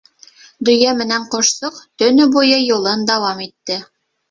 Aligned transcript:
Дөйә 0.69 0.93
менән 1.01 1.27
ҡошсоҡ 1.35 1.77
төнө 2.03 2.27
буйы 2.39 2.59
юлын 2.65 3.07
дауам 3.13 3.47
итте. 3.49 3.81